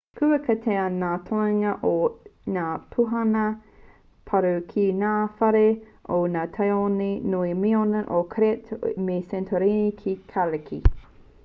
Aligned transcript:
kua 0.19 0.37
kitea 0.45 0.83
ngā 0.93 1.09
toenga 1.25 1.73
o 1.89 1.91
ngā 2.55 2.63
pūnaha 2.95 3.43
paru 4.31 4.55
ki 4.73 4.87
ngā 5.03 5.13
whare 5.43 5.63
o 6.17 6.19
ngā 6.39 6.47
tāone 6.57 7.13
nui 7.37 7.55
minoan 7.63 8.11
o 8.19 8.25
crete 8.35 8.81
me 9.11 9.21
santorini 9.35 9.97
ki 10.03 10.19
kariki 10.35 10.85